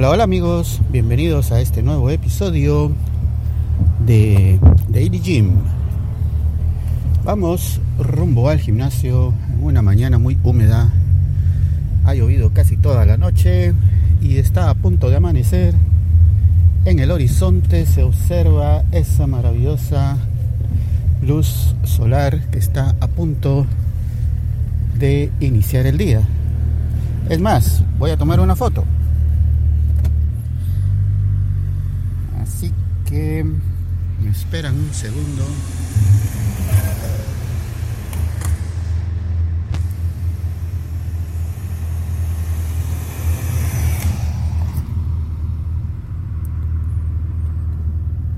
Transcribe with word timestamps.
Hola, 0.00 0.12
hola 0.12 0.24
amigos, 0.24 0.80
bienvenidos 0.90 1.52
a 1.52 1.60
este 1.60 1.82
nuevo 1.82 2.08
episodio 2.08 2.90
de 4.06 4.58
Daily 4.88 5.20
Gym. 5.20 5.50
Vamos 7.22 7.82
rumbo 7.98 8.48
al 8.48 8.60
gimnasio 8.60 9.34
en 9.52 9.62
una 9.62 9.82
mañana 9.82 10.18
muy 10.18 10.38
húmeda. 10.42 10.88
Ha 12.06 12.14
llovido 12.14 12.48
casi 12.54 12.78
toda 12.78 13.04
la 13.04 13.18
noche 13.18 13.74
y 14.22 14.38
está 14.38 14.70
a 14.70 14.74
punto 14.74 15.10
de 15.10 15.16
amanecer. 15.16 15.74
En 16.86 16.98
el 16.98 17.10
horizonte 17.10 17.84
se 17.84 18.02
observa 18.02 18.84
esa 18.92 19.26
maravillosa 19.26 20.16
luz 21.20 21.74
solar 21.84 22.40
que 22.48 22.58
está 22.58 22.96
a 23.00 23.06
punto 23.06 23.66
de 24.98 25.30
iniciar 25.40 25.84
el 25.84 25.98
día. 25.98 26.22
Es 27.28 27.38
más, 27.38 27.84
voy 27.98 28.12
a 28.12 28.16
tomar 28.16 28.40
una 28.40 28.56
foto. 28.56 28.82
Así 32.42 32.72
que 33.10 33.44
me 34.22 34.30
esperan 34.30 34.76
un 34.76 34.94
segundo. 34.94 35.42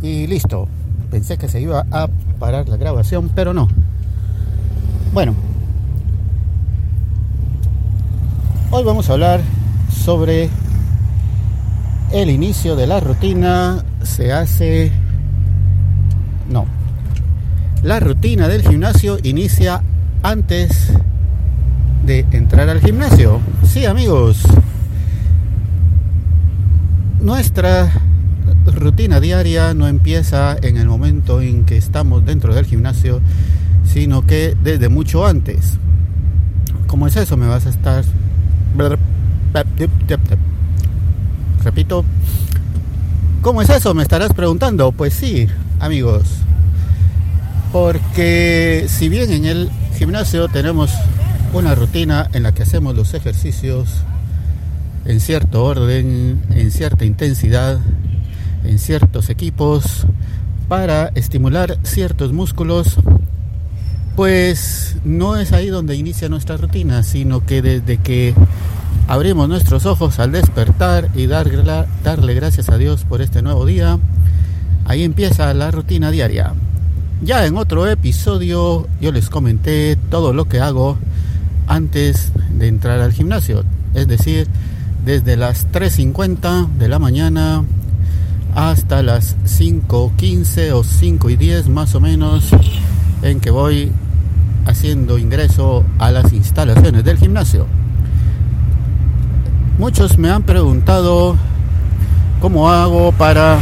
Y 0.00 0.26
listo. 0.26 0.68
Pensé 1.10 1.36
que 1.36 1.48
se 1.48 1.60
iba 1.60 1.84
a 1.90 2.08
parar 2.38 2.68
la 2.68 2.78
grabación, 2.78 3.30
pero 3.34 3.52
no. 3.52 3.68
Bueno. 5.12 5.34
Hoy 8.70 8.82
vamos 8.82 9.10
a 9.10 9.12
hablar 9.12 9.40
sobre 9.92 10.48
el 12.12 12.30
inicio 12.30 12.76
de 12.76 12.86
la 12.86 13.00
rutina. 13.00 13.84
Se 14.04 14.32
hace... 14.32 14.92
No. 16.48 16.66
La 17.82 18.00
rutina 18.00 18.48
del 18.48 18.62
gimnasio 18.62 19.18
inicia 19.22 19.82
antes 20.22 20.92
de 22.04 22.26
entrar 22.32 22.68
al 22.68 22.80
gimnasio. 22.80 23.40
Sí, 23.66 23.86
amigos. 23.86 24.42
Nuestra 27.20 27.90
rutina 28.66 29.20
diaria 29.20 29.74
no 29.74 29.88
empieza 29.88 30.56
en 30.60 30.76
el 30.76 30.86
momento 30.86 31.40
en 31.40 31.64
que 31.64 31.76
estamos 31.76 32.24
dentro 32.24 32.54
del 32.54 32.66
gimnasio, 32.66 33.20
sino 33.84 34.26
que 34.26 34.56
desde 34.62 34.88
mucho 34.88 35.26
antes. 35.26 35.78
¿Cómo 36.86 37.06
es 37.06 37.16
eso? 37.16 37.36
Me 37.36 37.46
vas 37.46 37.66
a 37.66 37.70
estar... 37.70 38.04
Repito. 41.64 42.04
¿Cómo 43.44 43.60
es 43.60 43.68
eso? 43.68 43.92
Me 43.92 44.02
estarás 44.02 44.32
preguntando. 44.32 44.90
Pues 44.90 45.12
sí, 45.12 45.46
amigos. 45.78 46.22
Porque 47.74 48.86
si 48.88 49.10
bien 49.10 49.30
en 49.32 49.44
el 49.44 49.70
gimnasio 49.98 50.48
tenemos 50.48 50.90
una 51.52 51.74
rutina 51.74 52.30
en 52.32 52.42
la 52.42 52.52
que 52.52 52.62
hacemos 52.62 52.96
los 52.96 53.12
ejercicios 53.12 53.90
en 55.04 55.20
cierto 55.20 55.62
orden, 55.62 56.42
en 56.54 56.70
cierta 56.70 57.04
intensidad, 57.04 57.80
en 58.64 58.78
ciertos 58.78 59.28
equipos 59.28 60.06
para 60.66 61.08
estimular 61.08 61.78
ciertos 61.82 62.32
músculos, 62.32 62.96
pues 64.16 64.96
no 65.04 65.36
es 65.36 65.52
ahí 65.52 65.66
donde 65.66 65.96
inicia 65.96 66.30
nuestra 66.30 66.56
rutina, 66.56 67.02
sino 67.02 67.44
que 67.44 67.60
desde 67.60 67.98
que 67.98 68.32
abrimos 69.06 69.48
nuestros 69.48 69.86
ojos 69.86 70.18
al 70.18 70.32
despertar 70.32 71.10
y 71.14 71.26
darle 71.26 72.34
gracias 72.34 72.68
a 72.68 72.78
Dios 72.78 73.04
por 73.04 73.20
este 73.20 73.42
nuevo 73.42 73.66
día, 73.66 73.98
ahí 74.84 75.02
empieza 75.02 75.52
la 75.54 75.70
rutina 75.70 76.10
diaria. 76.10 76.54
Ya 77.22 77.46
en 77.46 77.56
otro 77.56 77.86
episodio 77.88 78.86
yo 79.00 79.12
les 79.12 79.30
comenté 79.30 79.96
todo 80.10 80.32
lo 80.32 80.46
que 80.46 80.60
hago 80.60 80.98
antes 81.66 82.32
de 82.50 82.68
entrar 82.68 83.00
al 83.00 83.12
gimnasio, 83.12 83.64
es 83.94 84.08
decir, 84.08 84.48
desde 85.04 85.36
las 85.36 85.70
3.50 85.70 86.68
de 86.78 86.88
la 86.88 86.98
mañana 86.98 87.64
hasta 88.54 89.02
las 89.02 89.36
5.15 89.44 90.72
o 90.72 90.84
5 90.84 91.30
y 91.30 91.36
10 91.36 91.68
más 91.68 91.94
o 91.94 92.00
menos 92.00 92.50
en 93.22 93.40
que 93.40 93.50
voy 93.50 93.90
haciendo 94.66 95.18
ingreso 95.18 95.84
a 95.98 96.10
las 96.10 96.32
instalaciones 96.32 97.04
del 97.04 97.18
gimnasio. 97.18 97.66
Muchos 99.76 100.18
me 100.18 100.30
han 100.30 100.44
preguntado 100.44 101.36
cómo 102.40 102.70
hago 102.70 103.10
para 103.10 103.58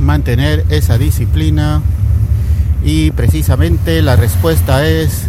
mantener 0.00 0.64
esa 0.70 0.96
disciplina 0.96 1.82
y 2.82 3.10
precisamente 3.10 4.00
la 4.00 4.16
respuesta 4.16 4.86
es 4.86 5.26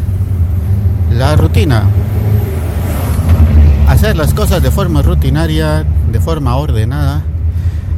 la 1.12 1.36
rutina. 1.36 1.84
Hacer 3.90 4.16
las 4.16 4.34
cosas 4.34 4.64
de 4.64 4.72
forma 4.72 5.02
rutinaria, 5.02 5.86
de 6.10 6.20
forma 6.22 6.56
ordenada, 6.56 7.24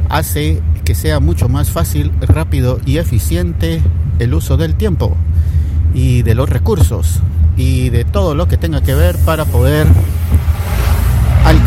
hace 0.08 0.60
que 0.84 0.96
sea 0.96 1.20
mucho 1.20 1.48
más 1.48 1.70
fácil, 1.70 2.10
rápido 2.20 2.80
y 2.84 2.98
eficiente 2.98 3.80
el 4.18 4.34
uso 4.34 4.56
del 4.56 4.74
tiempo 4.74 5.16
y 5.94 6.22
de 6.22 6.34
los 6.34 6.48
recursos 6.48 7.20
y 7.56 7.90
de 7.90 8.04
todo 8.04 8.34
lo 8.34 8.48
que 8.48 8.56
tenga 8.56 8.82
que 8.82 8.96
ver 8.96 9.16
para 9.18 9.44
poder 9.44 9.86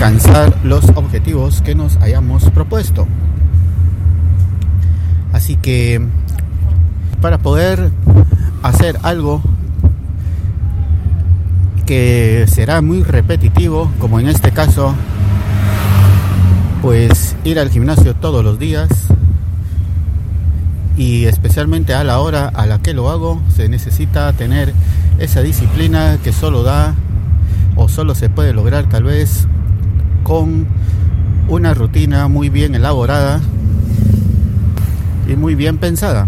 alcanzar 0.07 0.55
los 0.63 0.87
objetivos 0.95 1.61
que 1.61 1.75
nos 1.75 1.97
hayamos 1.97 2.49
propuesto. 2.51 3.05
Así 5.33 5.57
que 5.57 6.01
para 7.19 7.39
poder 7.39 7.91
hacer 8.63 8.97
algo 9.03 9.41
que 11.85 12.45
será 12.47 12.81
muy 12.81 13.03
repetitivo, 13.03 13.91
como 13.99 14.21
en 14.21 14.29
este 14.29 14.51
caso 14.51 14.95
pues 16.81 17.35
ir 17.43 17.59
al 17.59 17.69
gimnasio 17.69 18.15
todos 18.15 18.45
los 18.45 18.57
días 18.57 18.87
y 20.95 21.25
especialmente 21.25 21.93
a 21.93 22.05
la 22.05 22.19
hora 22.19 22.47
a 22.47 22.65
la 22.65 22.79
que 22.79 22.93
lo 22.93 23.09
hago 23.09 23.41
se 23.53 23.67
necesita 23.67 24.31
tener 24.31 24.73
esa 25.19 25.41
disciplina 25.41 26.17
que 26.23 26.31
solo 26.31 26.63
da 26.63 26.95
o 27.75 27.89
solo 27.89 28.15
se 28.15 28.29
puede 28.29 28.53
lograr 28.53 28.87
tal 28.87 29.03
vez 29.03 29.49
con 30.27 30.67
una 31.47 31.73
rutina 31.73 32.27
muy 32.27 32.49
bien 32.49 32.75
elaborada 32.75 33.39
y 35.25 35.37
muy 35.37 35.55
bien 35.55 35.77
pensada. 35.77 36.27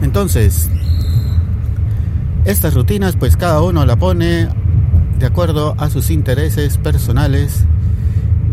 Entonces, 0.00 0.70
estas 2.46 2.72
rutinas 2.72 3.16
pues 3.16 3.36
cada 3.36 3.60
uno 3.60 3.84
la 3.84 3.96
pone 3.96 4.48
de 5.18 5.26
acuerdo 5.26 5.74
a 5.76 5.90
sus 5.90 6.08
intereses 6.10 6.78
personales 6.78 7.66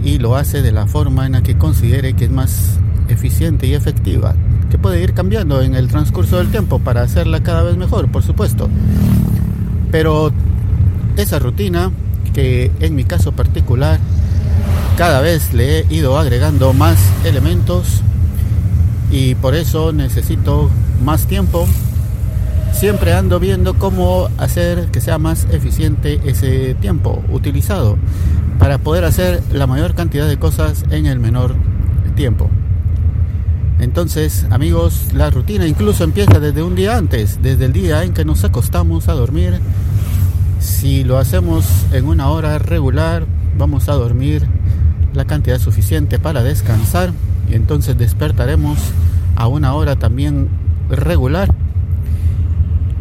y 0.03 0.17
lo 0.17 0.35
hace 0.35 0.61
de 0.61 0.73
la 0.73 0.85
forma 0.85 1.25
en 1.25 1.31
la 1.31 1.41
que 1.41 1.57
considere 1.57 2.13
que 2.13 2.25
es 2.25 2.31
más 2.31 2.77
eficiente 3.07 3.67
y 3.67 3.73
efectiva, 3.73 4.35
que 4.69 4.77
puede 4.77 5.01
ir 5.01 5.13
cambiando 5.13 5.61
en 5.61 5.75
el 5.75 5.87
transcurso 5.87 6.39
del 6.39 6.49
tiempo 6.49 6.79
para 6.79 7.03
hacerla 7.03 7.41
cada 7.41 7.63
vez 7.63 7.77
mejor, 7.77 8.09
por 8.09 8.21
supuesto. 8.21 8.67
Pero 9.91 10.33
esa 11.15 11.39
rutina, 11.39 11.91
que 12.35 12.69
en 12.81 12.95
mi 12.95 13.05
caso 13.05 13.31
particular, 13.31 13.97
cada 14.97 15.21
vez 15.21 15.53
le 15.53 15.79
he 15.79 15.85
ido 15.89 16.19
agregando 16.19 16.73
más 16.73 16.99
elementos 17.23 18.01
y 19.09 19.35
por 19.35 19.55
eso 19.55 19.93
necesito 19.93 20.69
más 21.03 21.27
tiempo. 21.27 21.65
Siempre 22.73 23.13
ando 23.13 23.39
viendo 23.39 23.75
cómo 23.75 24.27
hacer 24.37 24.87
que 24.91 24.99
sea 24.99 25.17
más 25.17 25.47
eficiente 25.49 26.19
ese 26.25 26.75
tiempo 26.75 27.23
utilizado 27.31 27.97
para 28.59 28.79
poder 28.79 29.05
hacer 29.05 29.41
la 29.53 29.65
mayor 29.65 29.95
cantidad 29.95 30.27
de 30.27 30.37
cosas 30.37 30.83
en 30.91 31.05
el 31.05 31.19
menor 31.19 31.55
tiempo. 32.17 32.49
Entonces, 33.79 34.45
amigos, 34.49 35.13
la 35.13 35.29
rutina 35.29 35.67
incluso 35.67 36.03
empieza 36.03 36.41
desde 36.41 36.63
un 36.63 36.75
día 36.75 36.97
antes, 36.97 37.39
desde 37.41 37.65
el 37.65 37.71
día 37.71 38.03
en 38.03 38.13
que 38.13 38.25
nos 38.25 38.43
acostamos 38.43 39.07
a 39.07 39.13
dormir. 39.13 39.61
Si 40.59 41.03
lo 41.03 41.17
hacemos 41.17 41.65
en 41.91 42.05
una 42.05 42.29
hora 42.29 42.57
regular, 42.59 43.25
vamos 43.57 43.89
a 43.89 43.93
dormir 43.93 44.47
la 45.13 45.25
cantidad 45.25 45.59
suficiente 45.59 46.19
para 46.19 46.43
descansar 46.43 47.11
y 47.49 47.55
entonces 47.55 47.97
despertaremos 47.97 48.77
a 49.35 49.47
una 49.47 49.73
hora 49.73 49.95
también 49.95 50.49
regular 50.89 51.53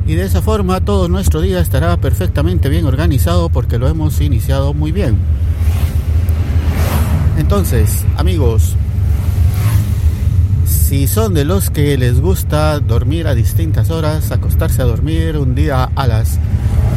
y 0.07 0.15
de 0.15 0.25
esa 0.25 0.43
forma 0.43 0.81
todo 0.81 1.09
nuestro 1.09 1.41
día 1.41 1.61
estará 1.61 1.97
perfectamente 1.97 2.69
bien 2.69 2.85
organizado 2.85 3.49
porque 3.49 3.79
lo 3.79 3.89
hemos 3.89 4.21
iniciado 4.21 4.75
muy 4.75 4.93
bien. 4.93 5.17
Entonces, 7.39 8.05
amigos, 8.17 8.77
si 10.67 11.07
son 11.07 11.33
de 11.33 11.45
los 11.45 11.71
que 11.71 11.97
les 11.97 12.21
gusta 12.21 12.79
dormir 12.81 13.27
a 13.27 13.35
distintas 13.35 13.91
horas, 13.91 14.31
acostarse 14.31 14.83
a 14.83 14.85
dormir 14.85 15.39
un 15.39 15.55
día 15.55 15.91
a 15.95 16.07
las 16.07 16.39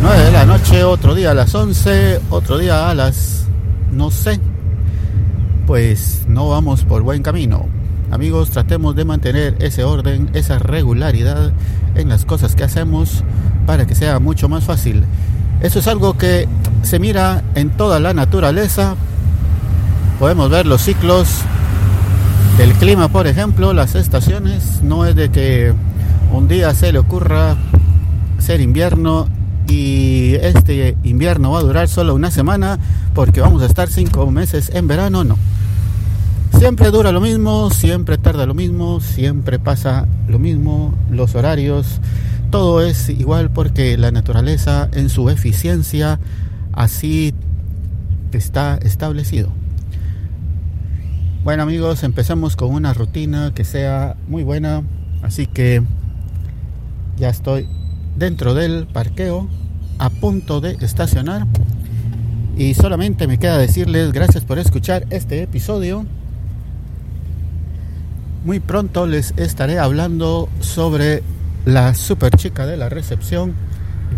9 0.02 0.24
de 0.24 0.32
la 0.32 0.46
noche, 0.46 0.84
otro 0.84 1.16
día 1.16 1.32
a 1.32 1.34
las 1.34 1.54
11, 1.56 2.22
otro 2.30 2.58
día 2.60 2.90
a 2.90 2.94
las, 2.94 3.46
no 3.92 4.12
sé, 4.12 4.40
pues 5.66 6.26
no 6.28 6.50
vamos 6.50 6.84
por 6.84 7.02
buen 7.02 7.24
camino. 7.24 7.66
Amigos, 8.12 8.52
tratemos 8.52 8.96
de 8.96 9.06
mantener 9.06 9.56
ese 9.60 9.84
orden, 9.84 10.30
esa 10.34 10.60
regularidad 10.60 11.52
en 11.96 12.10
las 12.10 12.26
cosas 12.26 12.56
que 12.56 12.64
hacemos 12.64 13.24
para 13.66 13.88
que 13.88 13.96
sea 13.96 14.20
mucho 14.20 14.48
más 14.48 14.66
fácil. 14.66 15.04
Eso 15.62 15.80
es 15.80 15.88
algo 15.88 16.16
que 16.18 16.48
se 16.84 17.00
mira 17.00 17.44
en 17.56 17.72
toda 17.72 18.00
la 18.00 18.14
naturaleza. 18.14 18.96
Podemos 20.20 20.50
ver 20.50 20.68
los 20.68 20.84
ciclos 20.84 21.28
del 22.58 22.74
clima, 22.74 23.08
por 23.08 23.26
ejemplo, 23.26 23.74
las 23.74 23.96
estaciones. 23.96 24.82
No 24.84 25.06
es 25.06 25.16
de 25.16 25.30
que 25.30 25.74
un 26.32 26.48
día 26.48 26.74
se 26.76 26.92
le 26.92 27.00
ocurra 27.00 27.56
ser 28.38 28.62
invierno 28.62 29.28
y 29.68 30.36
este 30.36 30.98
invierno 31.04 31.52
va 31.52 31.60
a 31.60 31.64
durar 31.64 31.88
solo 31.88 32.16
una 32.16 32.32
semana 32.32 32.80
porque 33.14 33.42
vamos 33.42 33.62
a 33.62 33.66
estar 33.66 33.90
cinco 33.90 34.30
meses 34.32 34.72
en 34.74 34.88
verano, 34.88 35.24
no. 35.24 35.38
Siempre 36.58 36.90
dura 36.90 37.12
lo 37.12 37.22
mismo, 37.22 37.70
siempre 37.70 38.18
tarda 38.18 38.46
lo 38.46 38.54
mismo, 38.54 39.00
siempre 39.00 39.60
pasa 39.60 40.08
lo 40.28 40.40
mismo, 40.40 40.94
los 41.12 41.36
horarios, 41.36 42.00
todo 42.50 42.82
es 42.82 43.10
igual 43.10 43.52
porque 43.52 43.98
la 43.98 44.12
naturaleza 44.12 44.90
en 44.94 45.10
su 45.10 45.30
eficiencia 45.30 46.20
así 46.74 47.34
está 48.32 48.80
establecido. 48.82 49.50
Bueno 51.44 51.64
amigos, 51.64 52.04
empezamos 52.04 52.56
con 52.56 52.72
una 52.72 52.94
rutina 52.94 53.52
que 53.54 53.64
sea 53.64 54.16
muy 54.28 54.44
buena, 54.44 54.84
así 55.22 55.46
que 55.46 55.84
ya 57.18 57.30
estoy 57.30 57.68
dentro 58.18 58.54
del 58.54 58.88
parqueo 58.88 59.48
a 60.00 60.10
punto 60.10 60.60
de 60.60 60.78
estacionar 60.82 61.46
y 62.58 62.74
solamente 62.74 63.28
me 63.28 63.38
queda 63.38 63.58
decirles 63.58 64.12
gracias 64.12 64.44
por 64.44 64.58
escuchar 64.58 65.06
este 65.12 65.44
episodio. 65.44 66.06
Muy 68.44 68.60
pronto 68.60 69.06
les 69.06 69.34
estaré 69.38 69.78
hablando 69.78 70.50
sobre 70.60 71.22
la 71.66 71.94
super 71.94 72.36
chica 72.36 72.66
de 72.66 72.78
la 72.78 72.90
recepción, 72.90 73.54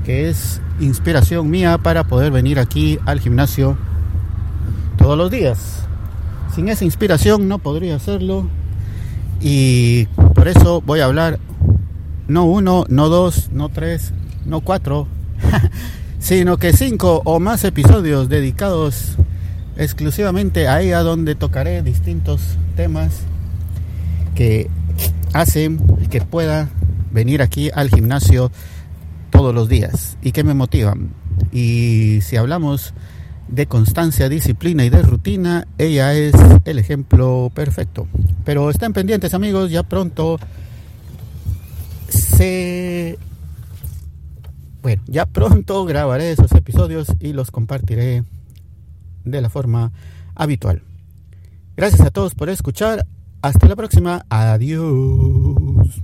que 0.06 0.30
es 0.30 0.62
inspiración 0.80 1.50
mía 1.50 1.78
para 1.80 2.06
poder 2.06 2.31
venir 2.31 2.60
aquí 2.60 3.00
al 3.06 3.19
gimnasio 3.19 3.78
todos 4.98 5.18
los 5.18 5.31
días. 5.31 5.84
Sin 6.56 6.69
esa 6.69 6.86
inspiración 6.86 7.48
no 7.48 7.60
podría 7.60 7.96
hacerlo 7.96 8.48
y 9.42 10.06
por 10.36 10.48
eso 10.48 10.81
voy 10.81 11.01
a 11.01 11.06
hablar 11.06 11.40
no 12.30 12.46
uno, 12.46 12.86
no 12.88 13.10
dos, 13.10 13.50
no 13.52 13.70
tres, 13.70 14.14
no 14.46 14.62
cuatro, 14.62 15.08
sino 16.20 16.58
que 16.58 16.72
cinco 16.72 17.22
o 17.26 17.40
más 17.40 17.64
episodios 17.64 18.30
dedicados 18.30 19.18
exclusivamente 19.76 20.68
a 20.68 20.81
ella 20.81 21.02
donde 21.02 21.36
tocaré 21.36 21.81
distintos 21.81 22.42
temas 22.76 23.22
que 24.36 24.70
hacen 25.34 25.80
que 26.10 26.22
pueda 26.22 26.70
venir 27.12 27.42
aquí 27.42 27.72
al 27.74 27.90
gimnasio 27.90 28.52
todos 29.32 29.54
los 29.54 29.68
días 29.68 30.18
y 30.22 30.32
que 30.32 30.44
me 30.44 30.54
motivan. 30.54 31.12
Y 31.52 32.20
si 32.22 32.38
hablamos 32.38 32.94
de 33.48 33.66
constancia, 33.66 34.30
disciplina 34.30 34.86
y 34.86 34.90
de 34.90 35.02
rutina, 35.02 35.68
ella 35.80 36.14
es 36.14 36.34
el 36.66 36.78
ejemplo 36.78 37.52
perfecto. 37.56 38.08
Pero 38.46 38.70
estén 38.70 38.94
pendientes 38.94 39.34
amigos, 39.34 39.72
ya 39.72 39.82
pronto 39.82 40.40
Bueno, 44.81 45.03
ya 45.07 45.25
pronto 45.25 45.83
grabaré 45.86 46.31
esos 46.31 46.51
episodios 46.53 47.07
y 47.19 47.33
los 47.33 47.51
compartiré 47.51 48.24
de 49.25 49.41
la 49.41 49.50
forma 49.50 49.91
habitual. 50.36 50.83
Gracias 51.75 52.01
a 52.01 52.12
todos 52.12 52.36
por 52.36 52.50
escuchar. 52.50 53.06
Hasta 53.41 53.68
la 53.68 53.75
próxima. 53.75 54.25
Adiós. 54.30 56.01